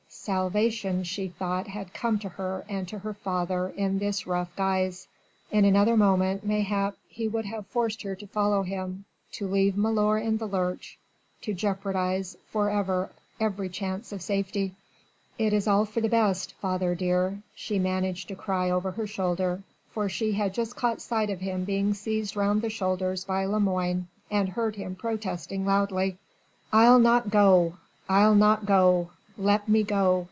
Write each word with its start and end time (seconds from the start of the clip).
Salvation 0.13 1.03
she 1.03 1.29
thought 1.29 1.65
had 1.67 1.95
come 1.95 2.19
to 2.19 2.29
her 2.29 2.63
and 2.69 2.87
to 2.87 2.99
her 2.99 3.13
father 3.13 3.69
in 3.69 3.97
this 3.97 4.27
rough 4.27 4.55
guise. 4.55 5.07
In 5.49 5.65
another 5.65 5.97
moment 5.97 6.45
mayhap 6.45 6.95
he 7.07 7.27
would 7.27 7.45
have 7.45 7.65
forced 7.65 8.03
her 8.03 8.13
to 8.17 8.27
follow 8.27 8.61
him, 8.61 9.05
to 9.31 9.47
leave 9.47 9.75
milor 9.75 10.19
in 10.19 10.37
the 10.37 10.45
lurch, 10.47 10.99
to 11.41 11.55
jeopardise 11.55 12.37
for 12.49 12.69
ever 12.69 13.09
every 13.39 13.67
chance 13.67 14.11
of 14.11 14.21
safety. 14.21 14.75
"It 15.39 15.53
is 15.53 15.67
all 15.67 15.85
for 15.85 16.01
the 16.01 16.09
best, 16.09 16.53
father 16.55 16.93
dear," 16.93 17.41
she 17.55 17.79
managed 17.79 18.27
to 18.27 18.35
cry 18.35 18.69
out 18.69 18.75
over 18.75 18.91
her 18.91 19.07
shoulder, 19.07 19.63
for 19.91 20.07
she 20.07 20.33
had 20.33 20.53
just 20.53 20.75
caught 20.75 21.01
sight 21.01 21.31
of 21.31 21.39
him 21.39 21.63
being 21.63 21.95
seized 21.95 22.35
round 22.35 22.61
the 22.61 22.69
shoulders 22.69 23.25
by 23.25 23.45
Lemoine 23.45 24.07
and 24.29 24.49
heard 24.49 24.75
him 24.75 24.93
protesting 24.93 25.65
loudly: 25.65 26.19
"I'll 26.71 26.99
not 26.99 27.31
go! 27.31 27.77
I'll 28.07 28.35
not 28.35 28.67
go! 28.67 29.09
Let 29.37 29.67
me 29.67 29.81
go!" 29.83 30.19